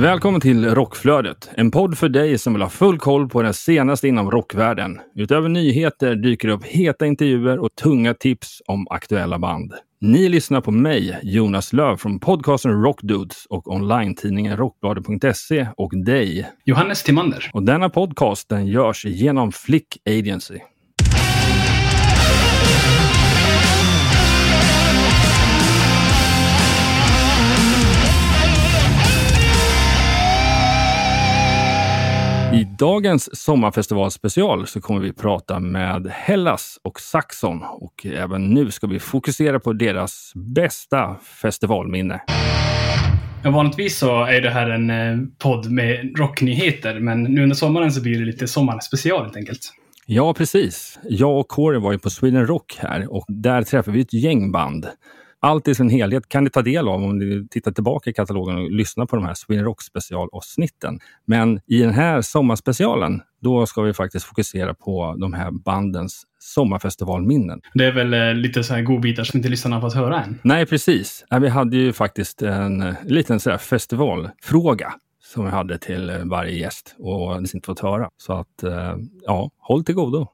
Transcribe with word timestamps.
Välkommen 0.00 0.40
till 0.40 0.74
Rockflödet, 0.74 1.50
en 1.54 1.70
podd 1.70 1.98
för 1.98 2.08
dig 2.08 2.38
som 2.38 2.52
vill 2.52 2.62
ha 2.62 2.68
full 2.68 2.98
koll 2.98 3.28
på 3.28 3.42
det 3.42 3.52
senaste 3.52 4.08
inom 4.08 4.30
rockvärlden. 4.30 5.00
Utöver 5.14 5.48
nyheter 5.48 6.14
dyker 6.14 6.48
det 6.48 6.54
upp 6.54 6.64
heta 6.64 7.06
intervjuer 7.06 7.58
och 7.58 7.74
tunga 7.74 8.14
tips 8.14 8.62
om 8.66 8.86
aktuella 8.90 9.38
band. 9.38 9.74
Ni 10.00 10.28
lyssnar 10.28 10.60
på 10.60 10.70
mig, 10.70 11.18
Jonas 11.22 11.72
Löv 11.72 11.96
från 11.96 12.20
podcasten 12.20 12.82
Rockdudes 12.82 13.46
och 13.48 13.68
online-tidningen 13.68 14.56
Rockbladet.se 14.56 15.68
och 15.76 16.04
dig. 16.04 16.50
Johannes 16.64 17.02
Timander. 17.02 17.50
Och 17.52 17.62
denna 17.62 17.90
podcast 17.90 18.48
den 18.48 18.66
görs 18.66 19.04
genom 19.04 19.52
Flick 19.52 19.86
Agency. 20.06 20.58
Dagens 32.78 33.36
sommarfestivalspecial 33.36 34.66
så 34.66 34.80
kommer 34.80 35.00
vi 35.00 35.12
prata 35.12 35.60
med 35.60 36.06
Hellas 36.06 36.78
och 36.82 37.00
Saxon 37.00 37.62
och 37.62 38.06
även 38.06 38.54
nu 38.54 38.70
ska 38.70 38.86
vi 38.86 39.00
fokusera 39.00 39.60
på 39.60 39.72
deras 39.72 40.32
bästa 40.34 41.16
festivalminne. 41.42 42.20
Vanligtvis 43.44 43.98
så 43.98 44.24
är 44.24 44.40
det 44.40 44.50
här 44.50 44.70
en 44.70 44.90
eh, 44.90 45.26
podd 45.38 45.70
med 45.70 46.18
rocknyheter, 46.18 47.00
men 47.00 47.22
nu 47.22 47.42
under 47.42 47.56
sommaren 47.56 47.92
så 47.92 48.02
blir 48.02 48.18
det 48.18 48.24
lite 48.24 48.48
sommarspecial 48.48 49.22
helt 49.22 49.36
enkelt. 49.36 49.72
Ja, 50.06 50.34
precis. 50.34 50.98
Jag 51.02 51.38
och 51.38 51.48
Corey 51.48 51.80
var 51.80 51.92
ju 51.92 51.98
på 51.98 52.10
Sweden 52.10 52.46
Rock 52.46 52.76
här 52.78 53.14
och 53.14 53.24
där 53.28 53.62
träffade 53.62 53.96
vi 53.96 54.02
ett 54.02 54.12
gäng 54.12 54.52
band. 54.52 54.86
Allt 55.44 55.68
i 55.68 55.74
sin 55.74 55.88
helhet 55.88 56.28
kan 56.28 56.44
ni 56.44 56.50
ta 56.50 56.62
del 56.62 56.88
av 56.88 57.04
om 57.04 57.18
ni 57.18 57.48
tittar 57.50 57.72
tillbaka 57.72 58.10
i 58.10 58.12
katalogen 58.12 58.56
och 58.56 58.70
lyssnar 58.70 59.06
på 59.06 59.16
de 59.16 59.24
här 59.24 59.34
Sweden 59.34 59.64
Rock 59.64 59.82
specialavsnitten. 59.82 60.98
Men 61.26 61.60
i 61.66 61.78
den 61.78 61.94
här 61.94 62.22
sommarspecialen, 62.22 63.22
då 63.40 63.66
ska 63.66 63.82
vi 63.82 63.92
faktiskt 63.92 64.26
fokusera 64.26 64.74
på 64.74 65.16
de 65.18 65.32
här 65.32 65.50
bandens 65.50 66.22
sommarfestivalminnen. 66.38 67.60
Det 67.74 67.84
är 67.84 67.92
väl 67.92 68.14
eh, 68.14 68.34
lite 68.34 68.64
så 68.64 68.74
här 68.74 68.82
godbitar 68.82 69.24
som 69.24 69.38
inte 69.38 69.48
lyssnarna 69.48 69.80
fått 69.80 69.94
höra 69.94 70.24
än. 70.24 70.38
Nej, 70.42 70.66
precis. 70.66 71.24
Vi 71.40 71.48
hade 71.48 71.76
ju 71.76 71.92
faktiskt 71.92 72.42
en 72.42 72.82
eh, 72.82 72.94
liten 73.04 73.40
så 73.40 73.58
festivalfråga 73.58 74.94
som 75.24 75.44
vi 75.44 75.50
hade 75.50 75.78
till 75.78 76.10
eh, 76.10 76.18
varje 76.24 76.58
gäst 76.58 76.94
och 76.98 77.42
det 77.42 77.54
inte 77.54 77.66
fått 77.66 77.80
höra. 77.80 78.10
Så 78.16 78.32
att, 78.32 78.64
ja, 79.26 79.50
håll 79.58 79.84
till 79.84 79.94
godo. 79.94 80.28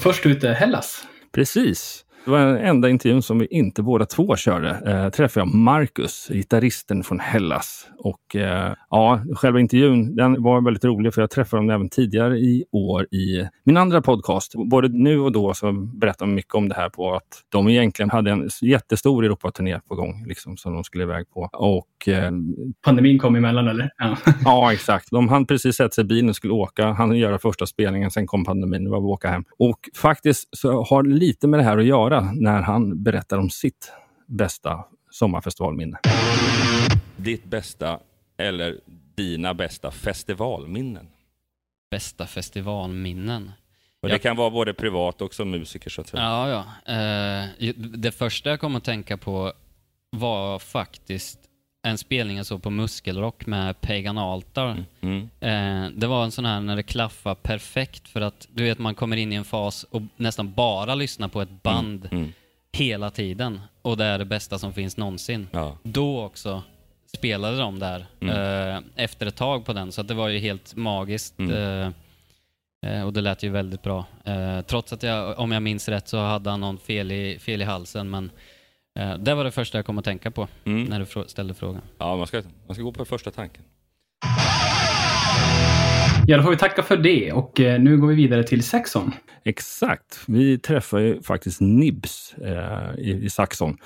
Och 0.00 0.04
först 0.04 0.26
ut 0.26 0.44
är 0.44 0.52
Hellas. 0.52 1.06
Precis. 1.32 2.04
Det 2.24 2.30
var 2.30 2.38
den 2.38 2.56
enda 2.56 2.88
intervjun 2.88 3.22
som 3.22 3.38
vi 3.38 3.46
inte 3.46 3.82
båda 3.82 4.06
två 4.06 4.36
körde. 4.36 4.68
Eh, 4.86 5.08
träffade 5.10 5.46
jag 5.46 5.54
Marcus, 5.54 6.28
gitarristen 6.28 7.02
från 7.02 7.20
Hellas. 7.20 7.88
Och 7.98 8.36
eh, 8.36 8.72
ja, 8.90 9.20
själva 9.36 9.60
intervjun 9.60 10.16
den 10.16 10.42
var 10.42 10.64
väldigt 10.64 10.84
rolig 10.84 11.14
för 11.14 11.22
jag 11.22 11.30
träffade 11.30 11.62
dem 11.62 11.70
även 11.70 11.88
tidigare 11.88 12.38
i 12.38 12.64
år 12.72 13.02
i 13.14 13.48
min 13.64 13.76
andra 13.76 14.02
podcast. 14.02 14.54
Både 14.70 14.88
nu 14.88 15.20
och 15.20 15.32
då 15.32 15.54
så 15.54 15.72
berättade 15.72 16.30
de 16.30 16.34
mycket 16.34 16.54
om 16.54 16.68
det 16.68 16.74
här 16.74 16.88
på 16.88 17.14
att 17.14 17.44
de 17.48 17.68
egentligen 17.68 18.10
hade 18.10 18.30
en 18.30 18.48
jättestor 18.62 19.24
Europaturné 19.24 19.80
på 19.88 19.94
gång 19.94 20.24
liksom, 20.26 20.56
som 20.56 20.74
de 20.74 20.84
skulle 20.84 21.04
iväg 21.04 21.30
på. 21.30 21.48
Och 21.52 22.08
eh, 22.08 22.32
Pandemin 22.84 23.18
kom 23.18 23.36
emellan 23.36 23.68
eller? 23.68 23.90
Ja. 23.98 24.16
Ja, 24.44 24.72
exakt. 24.72 25.10
De 25.10 25.28
hann 25.28 25.46
precis 25.46 25.76
sätta 25.76 25.90
sig 25.90 26.04
i 26.04 26.06
bilen 26.06 26.28
och 26.28 26.36
skulle 26.36 26.52
åka. 26.52 26.92
Han 26.92 27.16
göra 27.16 27.38
första 27.38 27.66
spelningen, 27.66 28.10
sen 28.10 28.26
kom 28.26 28.44
pandemin. 28.44 28.84
Det 28.84 28.90
var 28.90 28.98
att 28.98 29.04
åka 29.04 29.28
hem. 29.28 29.44
Och 29.58 29.78
faktiskt 29.96 30.48
så 30.56 30.82
har 30.82 31.02
lite 31.02 31.48
med 31.48 31.60
det 31.60 31.64
här 31.64 31.78
att 31.78 31.84
göra 31.84 32.09
när 32.18 32.62
han 32.62 33.02
berättar 33.02 33.38
om 33.38 33.50
sitt 33.50 33.92
bästa 34.26 34.84
sommarfestivalminne. 35.10 35.98
ditt 37.16 37.44
bästa 37.44 38.00
eller 38.36 38.80
dina 39.16 39.54
bästa 39.54 39.90
festivalminnen? 39.90 41.08
Bästa 41.90 42.26
festivalminnen? 42.26 43.52
Och. 44.02 44.08
Det 44.08 44.18
kan 44.18 44.36
vara 44.36 44.50
både 44.50 44.74
privat 44.74 45.22
och 45.22 45.34
som 45.34 45.50
musiker 45.50 45.90
så 45.90 46.00
att 46.00 46.08
säga. 46.08 46.22
Ja, 46.22 46.48
ja. 46.48 46.94
Eh, 46.94 47.74
det 47.76 48.12
första 48.12 48.50
jag 48.50 48.60
kom 48.60 48.76
att 48.76 48.84
tänka 48.84 49.16
på 49.16 49.52
var 50.10 50.58
faktiskt 50.58 51.49
en 51.82 51.98
spelning 51.98 52.36
jag 52.36 52.46
såg 52.46 52.62
på 52.62 52.70
Muskelrock 52.70 53.46
med 53.46 53.80
Pagan 53.80 54.18
Altar. 54.18 54.84
Mm. 55.00 55.30
Eh, 55.40 55.90
det 55.98 56.06
var 56.06 56.24
en 56.24 56.30
sån 56.30 56.44
här 56.44 56.60
när 56.60 56.76
det 56.76 56.82
klaffar 56.82 57.34
perfekt 57.34 58.08
för 58.08 58.20
att 58.20 58.48
du 58.54 58.64
vet 58.64 58.78
man 58.78 58.94
kommer 58.94 59.16
in 59.16 59.32
i 59.32 59.36
en 59.36 59.44
fas 59.44 59.84
och 59.90 60.02
nästan 60.16 60.52
bara 60.52 60.94
lyssnar 60.94 61.28
på 61.28 61.42
ett 61.42 61.62
band 61.62 62.08
Mm. 62.12 62.32
hela 62.72 63.10
tiden 63.10 63.60
och 63.82 63.96
det 63.96 64.04
är 64.04 64.18
det 64.18 64.24
bästa 64.24 64.58
som 64.58 64.72
finns 64.72 64.96
någonsin. 64.96 65.48
Ja. 65.52 65.76
Då 65.82 66.22
också 66.24 66.62
spelade 67.16 67.58
de 67.58 67.78
där 67.78 68.06
eh, 68.20 68.80
efter 68.96 69.26
ett 69.26 69.36
tag 69.36 69.64
på 69.64 69.72
den 69.72 69.92
så 69.92 70.00
att 70.00 70.08
det 70.08 70.14
var 70.14 70.28
ju 70.28 70.38
helt 70.38 70.76
magiskt. 70.76 71.38
Mm. 71.38 71.52
Eh, 72.82 72.92
eh, 72.92 73.06
och 73.06 73.12
det 73.12 73.20
lät 73.20 73.42
ju 73.42 73.48
väldigt 73.50 73.82
bra. 73.82 74.04
Eh, 74.24 74.60
trots 74.60 74.92
att 74.92 75.02
jag, 75.02 75.38
om 75.38 75.52
jag 75.52 75.62
minns 75.62 75.88
rätt, 75.88 76.08
så 76.08 76.18
hade 76.18 76.50
han 76.50 76.60
någon 76.60 76.78
fel 76.78 77.12
i, 77.12 77.38
fel 77.38 77.62
i 77.62 77.64
halsen. 77.64 78.10
Men 78.10 78.30
det 79.18 79.34
var 79.34 79.44
det 79.44 79.50
första 79.50 79.78
jag 79.78 79.86
kom 79.86 79.98
att 79.98 80.04
tänka 80.04 80.30
på 80.30 80.48
Mm. 80.64 80.84
när 80.84 81.00
du 81.00 81.28
ställde 81.28 81.54
frågan. 81.54 81.82
Ja, 81.98 82.16
man 82.16 82.26
ska, 82.26 82.42
man 82.66 82.74
ska 82.74 82.82
gå 82.84 82.92
på 82.92 83.04
första 83.04 83.30
tanken. 83.30 83.62
ja, 86.26 86.36
då 86.36 86.42
får 86.42 86.50
vi 86.50 86.56
tacka 86.56 86.82
för 86.82 86.96
det 86.96 87.32
och 87.32 87.60
eh, 87.60 87.80
nu 87.80 87.98
går 87.98 88.08
vi 88.08 88.14
vidare 88.14 88.42
till 88.44 88.62
Saxon. 88.62 89.12
Exakt. 89.44 90.20
Vi 90.26 90.58
träffade 90.58 91.02
ju 91.02 91.22
faktiskt 91.22 91.60
Nibs 91.60 92.34
eh, 92.34 92.98
i, 92.98 93.10
i 93.24 93.30
Saxon. 93.30 93.76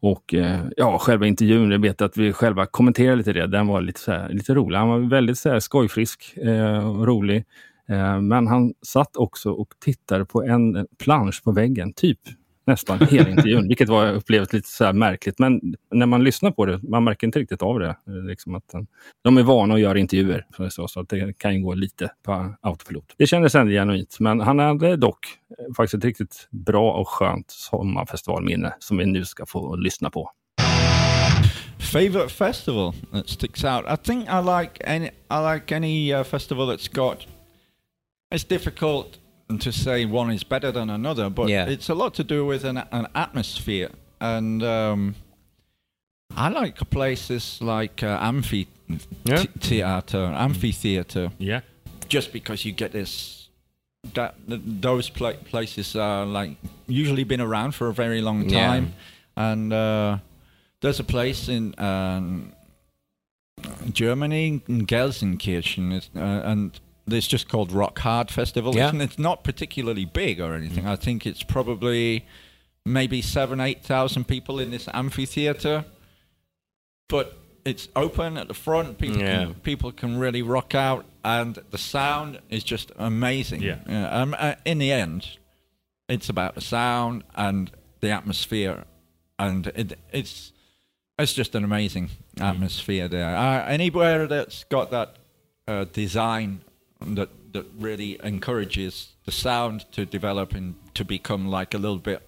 Och 0.00 0.34
eh, 0.34 0.60
ja, 0.76 0.98
själva 0.98 1.26
intervjun, 1.26 1.70
jag 1.70 1.78
vet 1.82 2.02
att 2.02 2.16
vi 2.16 2.32
själva 2.32 2.66
kommenterade 2.66 3.16
lite 3.16 3.32
det. 3.32 3.46
Den 3.46 3.66
var 3.66 3.80
lite, 3.80 4.00
så 4.00 4.12
här, 4.12 4.28
lite 4.28 4.54
rolig. 4.54 4.78
Han 4.78 4.88
var 4.88 4.98
väldigt 4.98 5.38
så 5.38 5.50
här, 5.50 5.60
skojfrisk 5.60 6.36
eh, 6.36 6.88
och 6.90 7.06
rolig. 7.06 7.44
Eh, 7.88 8.20
men 8.20 8.46
han 8.46 8.74
satt 8.86 9.16
också 9.16 9.50
och 9.50 9.68
tittade 9.84 10.24
på 10.24 10.42
en 10.42 10.86
plansch 11.04 11.44
på 11.44 11.52
väggen, 11.52 11.92
typ 11.92 12.18
nästan 12.66 13.06
hela 13.10 13.30
intervjun, 13.30 13.68
vilket 13.68 13.88
var 13.88 14.12
upplevt 14.12 14.52
lite 14.52 14.68
så 14.68 14.84
här 14.84 14.92
märkligt. 14.92 15.38
Men 15.38 15.60
när 15.90 16.06
man 16.06 16.24
lyssnar 16.24 16.50
på 16.50 16.66
det, 16.66 16.80
man 16.82 17.04
märker 17.04 17.26
inte 17.26 17.38
riktigt 17.38 17.62
av 17.62 17.78
det. 17.78 17.88
Eh, 17.88 18.24
liksom 18.26 18.54
att, 18.54 18.74
eh, 18.74 18.80
de 19.24 19.38
är 19.38 19.42
vana 19.42 19.74
att 19.74 19.80
göra 19.80 19.98
intervjuer, 19.98 20.46
så, 20.70 20.88
så, 20.88 21.00
att 21.00 21.08
det 21.08 21.38
kan 21.38 21.54
ju 21.54 21.62
gå 21.62 21.74
lite 21.74 22.10
på 22.22 22.54
autopilot. 22.60 23.14
Det 23.16 23.26
kändes 23.26 23.54
ändå 23.54 23.72
genuint, 23.72 24.16
men 24.20 24.40
han 24.40 24.58
hade 24.58 24.96
dock 24.96 25.26
eh, 25.58 25.74
faktiskt 25.76 25.94
ett 25.94 26.04
riktigt 26.04 26.48
bra 26.50 26.92
och 26.92 27.08
skönt 27.08 27.50
sommarfestivalminne 27.50 28.74
som 28.78 28.96
vi 28.96 29.06
nu 29.06 29.24
ska 29.24 29.46
få 29.46 29.76
lyssna 29.76 30.10
på. 30.10 30.30
Favorite 31.78 32.28
festival 32.28 32.92
that 33.12 33.28
sticks 33.28 33.64
out? 33.64 33.84
I 33.86 33.96
think 33.96 34.28
I 34.28 34.40
like 34.40 34.84
any. 34.86 35.10
I 35.30 35.54
like 35.54 35.76
any 35.76 36.14
uh, 36.14 36.24
festival 36.24 36.66
that's 36.66 36.88
got. 36.88 37.26
It's 38.34 38.48
difficult 38.48 39.18
to 39.58 39.70
say 39.72 40.04
one 40.06 40.30
is 40.30 40.42
better 40.44 40.72
than 40.72 40.90
another, 40.90 41.30
but 41.30 41.48
Yeah. 41.48 41.66
it's 41.68 41.88
a 41.90 41.94
lot 41.94 42.14
to 42.14 42.24
do 42.24 42.46
with 42.46 42.64
an, 42.64 42.78
an 42.90 43.06
atmosphere. 43.14 43.90
And 44.20 44.62
um, 44.62 45.14
I 46.36 46.48
like 46.48 46.78
places 46.90 47.58
like 47.60 48.02
uh, 48.02 48.18
amphitheater, 48.20 50.16
amphitheater, 50.34 51.30
Yeah. 51.38 51.60
just 52.08 52.32
because 52.32 52.64
you 52.64 52.72
get 52.72 52.92
this. 52.92 53.40
That 54.14 54.34
th- 54.48 54.60
those 54.64 55.08
pla- 55.10 55.32
places 55.50 55.96
are 55.96 56.26
like 56.26 56.56
usually 56.86 57.24
been 57.24 57.40
around 57.40 57.74
for 57.74 57.88
a 57.88 57.92
very 57.94 58.20
long 58.20 58.48
Yeah. 58.48 58.66
time, 58.66 58.92
and 59.36 59.72
uh, 59.72 60.18
there's 60.80 61.00
a 61.00 61.04
place 61.04 61.48
in 61.48 61.74
um, 61.78 62.52
Germany, 63.92 64.60
in 64.68 64.86
Gelsenkirchen, 64.86 66.02
uh, 66.16 66.20
and 66.20 66.78
it's 67.06 67.26
just 67.26 67.48
called 67.48 67.72
Rock 67.72 67.98
Hard 67.98 68.30
Festival. 68.30 68.74
Yeah. 68.74 68.88
And 68.88 69.02
it's 69.02 69.18
not 69.18 69.44
particularly 69.44 70.04
big 70.04 70.40
or 70.40 70.54
anything. 70.54 70.86
I 70.86 70.96
think 70.96 71.26
it's 71.26 71.42
probably 71.42 72.24
maybe 72.84 73.22
seven, 73.22 73.60
eight 73.60 73.82
thousand 73.82 74.26
people 74.28 74.58
in 74.58 74.70
this 74.70 74.88
amphitheater, 74.92 75.84
but 77.08 77.36
it's 77.64 77.88
open 77.96 78.36
at 78.36 78.48
the 78.48 78.54
front. 78.54 78.98
People 78.98 79.18
Yeah. 79.20 79.44
can, 79.44 79.54
people 79.54 79.92
can 79.92 80.18
really 80.18 80.42
rock 80.42 80.74
out, 80.74 81.04
and 81.24 81.58
the 81.70 81.78
sound 81.78 82.40
is 82.50 82.62
just 82.64 82.92
amazing. 82.96 83.62
Yeah. 83.62 83.78
um, 84.10 84.34
uh, 84.38 84.54
in 84.64 84.78
the 84.78 84.92
end, 84.92 85.38
it's 86.08 86.28
about 86.28 86.54
the 86.54 86.60
sound 86.60 87.24
and 87.34 87.70
the 88.00 88.10
atmosphere, 88.10 88.84
and 89.38 89.66
it, 89.68 89.98
it's 90.12 90.52
it's 91.18 91.32
just 91.32 91.54
an 91.54 91.64
amazing 91.64 92.10
atmosphere 92.40 93.08
there. 93.08 93.34
Uh, 93.36 93.64
anywhere 93.66 94.26
that's 94.26 94.64
got 94.64 94.90
that 94.90 95.16
uh, 95.68 95.84
design 95.92 96.60
that 97.00 97.28
that 97.52 97.66
really 97.78 98.18
encourages 98.24 99.12
the 99.26 99.32
sound 99.32 99.84
to 99.92 100.04
develop 100.06 100.54
and 100.54 100.74
to 100.94 101.04
become 101.04 101.48
like 101.48 101.74
a 101.74 101.78
little 101.78 101.98
bit 101.98 102.22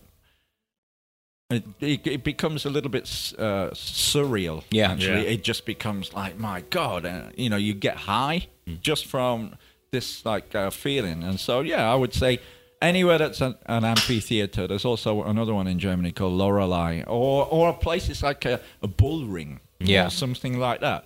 it, 1.51 1.65
it, 1.81 2.07
it 2.07 2.25
becomes 2.25 2.65
a 2.65 2.71
little 2.71 2.91
bit 2.91 3.05
uh, 3.39 3.71
surreal. 3.73 4.65
Yeah. 4.71 4.91
actually, 4.93 5.25
Yeah. 5.25 5.31
it 5.35 5.45
just 5.45 5.65
becomes 5.65 6.13
like, 6.13 6.39
my 6.39 6.63
God, 6.71 7.07
uh, 7.07 7.31
you 7.37 7.49
know, 7.49 7.57
you 7.57 7.73
get 7.73 7.97
high 7.99 8.49
just 8.83 9.07
from 9.07 9.55
this 9.93 10.25
like 10.27 10.55
uh, 10.57 10.71
feeling. 10.71 11.23
And 11.23 11.39
so, 11.39 11.61
yeah, 11.61 11.89
I 11.91 11.95
would 11.95 12.13
say 12.13 12.41
anywhere 12.83 13.19
that's 13.19 13.41
an, 13.41 13.55
an 13.67 13.85
amphitheater. 13.85 14.67
There's 14.67 14.85
also 14.85 15.23
another 15.23 15.55
one 15.55 15.69
in 15.69 15.79
Germany 15.79 16.11
called 16.11 16.33
Lorelei, 16.33 17.03
or 17.07 17.47
or 17.47 17.73
places 17.75 18.25
like 18.25 18.45
a, 18.45 18.61
a 18.83 18.89
bull 18.89 19.25
ring, 19.27 19.61
Yeah. 19.79 20.07
or 20.09 20.11
something 20.11 20.59
like 20.59 20.81
that. 20.81 21.05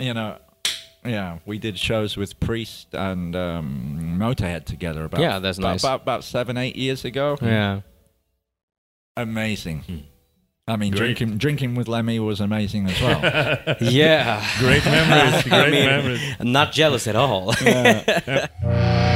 You 0.00 0.14
know. 0.14 0.38
Yeah, 1.04 1.38
we 1.46 1.58
did 1.58 1.78
shows 1.78 2.16
with 2.16 2.38
Priest 2.40 2.88
and 2.94 3.34
um, 3.36 4.16
Motorhead 4.20 4.64
together 4.64 5.04
about 5.04 5.20
Yeah, 5.20 5.38
that's 5.38 5.58
about, 5.58 5.68
nice. 5.68 5.82
about 5.84 6.02
about 6.02 6.24
seven 6.24 6.56
eight 6.56 6.76
years 6.76 7.04
ago 7.04 7.36
Yeah. 7.40 7.80
amazing. 9.16 10.04
I 10.66 10.76
mean, 10.76 10.90
Great. 10.92 11.16
drinking 11.16 11.38
drinking 11.38 11.74
with 11.76 11.88
Lemmy 11.88 12.18
was 12.20 12.40
amazing 12.40 12.86
as 12.90 13.00
well. 13.00 13.20
Yeah. 13.80 14.44
Great 14.58 14.84
memories. 14.84 15.34
I 15.46 15.48
Great 15.48 15.70
mean, 15.72 15.86
memories. 15.86 16.20
Not 16.40 16.72
jealous 16.72 17.06
at 17.06 17.16
all. 17.16 17.54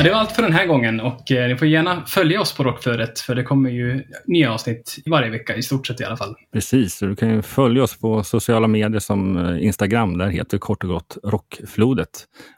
Men 0.00 0.04
det 0.04 0.10
var 0.10 0.18
allt 0.18 0.32
för 0.32 0.42
den 0.42 0.52
här 0.52 0.66
gången 0.66 1.00
och 1.00 1.32
eh, 1.32 1.48
ni 1.48 1.56
får 1.56 1.68
gärna 1.68 2.04
följa 2.06 2.40
oss 2.40 2.56
på 2.56 2.64
Rockflödet 2.64 3.20
för 3.20 3.34
det 3.34 3.42
kommer 3.42 3.70
ju 3.70 4.04
nya 4.26 4.52
avsnitt 4.52 4.96
varje 5.06 5.30
vecka 5.30 5.56
i 5.56 5.62
stort 5.62 5.86
sett 5.86 6.00
i 6.00 6.04
alla 6.04 6.16
fall. 6.16 6.34
Precis, 6.52 6.98
du 6.98 7.16
kan 7.16 7.30
ju 7.30 7.42
följa 7.42 7.82
oss 7.82 7.98
på 7.98 8.22
sociala 8.22 8.66
medier 8.66 8.98
som 8.98 9.36
eh, 9.36 9.64
Instagram, 9.64 10.18
där 10.18 10.28
heter 10.28 10.58
kort 10.58 10.84
och 10.84 10.90
gott 10.90 11.18
Rockflodet. 11.24 12.08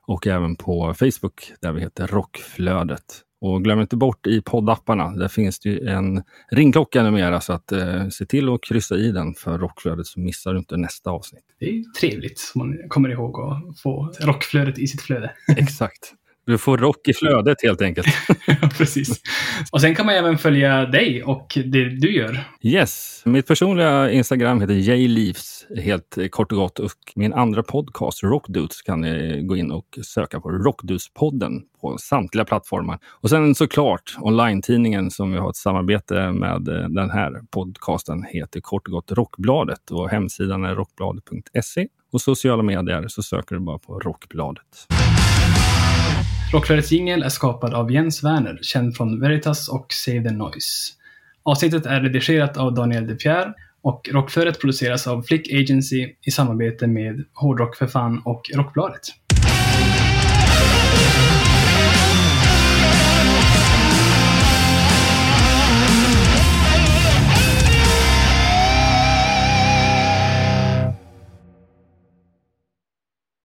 Och 0.06 0.26
även 0.26 0.56
på 0.56 0.94
Facebook 0.94 1.52
där 1.62 1.72
vi 1.72 1.80
heter 1.80 2.06
Rockflödet. 2.06 3.04
Och 3.40 3.64
glöm 3.64 3.80
inte 3.80 3.96
bort 3.96 4.26
i 4.26 4.42
poddapparna, 4.42 5.10
där 5.10 5.28
finns 5.28 5.60
det 5.60 5.68
ju 5.68 5.88
en 5.88 6.22
ringklocka 6.50 7.02
numera 7.02 7.40
så 7.40 7.52
att 7.52 7.72
eh, 7.72 8.08
se 8.08 8.26
till 8.26 8.48
att 8.48 8.62
kryssa 8.62 8.96
i 8.96 9.12
den 9.12 9.34
för 9.34 9.58
Rockflödet 9.58 10.06
så 10.06 10.20
missar 10.20 10.52
du 10.52 10.58
inte 10.58 10.76
nästa 10.76 11.10
avsnitt. 11.10 11.44
Det 11.60 11.66
är 11.66 11.84
trevligt 12.00 12.52
om 12.54 12.58
man 12.58 12.88
kommer 12.88 13.08
ihåg 13.08 13.40
att 13.40 13.80
få 13.80 14.12
rockflödet 14.20 14.78
i 14.78 14.86
sitt 14.86 15.02
flöde. 15.02 15.32
Exakt. 15.56 16.14
Du 16.46 16.58
får 16.58 16.78
rock 16.78 17.08
i 17.08 17.14
flödet 17.14 17.62
helt 17.62 17.82
enkelt. 17.82 18.06
Precis. 18.78 19.20
Och 19.72 19.80
sen 19.80 19.94
kan 19.94 20.06
man 20.06 20.14
även 20.14 20.38
följa 20.38 20.86
dig 20.86 21.22
och 21.22 21.58
det 21.64 21.84
du 21.84 22.14
gör. 22.14 22.44
Yes, 22.62 23.22
mitt 23.24 23.46
personliga 23.46 24.10
Instagram 24.10 24.60
heter 24.60 24.74
jleaves 24.74 25.66
helt 25.76 26.18
kort 26.30 26.52
och 26.52 26.58
gott 26.58 26.78
och 26.78 26.90
min 27.14 27.32
andra 27.32 27.62
podcast 27.62 28.22
Rockdudes 28.22 28.82
kan 28.82 29.00
ni 29.00 29.42
gå 29.42 29.56
in 29.56 29.70
och 29.70 29.98
söka 30.02 30.40
på 30.40 30.50
Rockdudes-podden 30.50 31.60
på 31.80 31.98
samtliga 31.98 32.44
plattformar. 32.44 32.98
Och 33.20 33.30
sen 33.30 33.54
såklart 33.54 34.16
online-tidningen 34.20 35.10
som 35.10 35.32
vi 35.32 35.38
har 35.38 35.50
ett 35.50 35.56
samarbete 35.56 36.32
med 36.32 36.68
eh, 36.68 36.88
den 36.88 37.10
här 37.10 37.40
podcasten 37.50 38.24
heter 38.28 38.60
kort 38.60 38.86
och 38.86 38.92
gott 38.92 39.12
Rockbladet 39.12 39.90
och 39.90 40.10
hemsidan 40.10 40.64
är 40.64 40.74
rockbladet.se 40.74 41.86
och 42.12 42.20
sociala 42.20 42.62
medier 42.62 43.08
så 43.08 43.22
söker 43.22 43.54
du 43.54 43.60
bara 43.60 43.78
på 43.78 43.98
Rockbladet. 43.98 44.86
Rockflödets 46.52 46.92
jingel 46.92 47.22
är 47.22 47.28
skapad 47.28 47.74
av 47.74 47.92
Jens 47.92 48.24
Werner, 48.24 48.58
känd 48.62 48.96
från 48.96 49.20
Veritas 49.20 49.68
och 49.68 49.86
Save 49.92 50.22
the 50.22 50.30
Noise. 50.30 50.92
Avsnittet 51.42 51.86
är 51.86 52.00
redigerat 52.00 52.56
av 52.56 52.74
Daniel 52.74 53.06
De 53.06 53.16
Pierre 53.16 53.54
och 53.82 54.08
Rockflödet 54.12 54.60
produceras 54.60 55.06
av 55.06 55.22
Flick 55.22 55.52
Agency 55.52 56.08
i 56.26 56.30
samarbete 56.30 56.86
med 56.86 57.24
Hårdrock 57.34 57.76
för 57.76 57.86
fan 57.86 58.22
och 58.24 58.42
Rockbladet. 58.54 59.00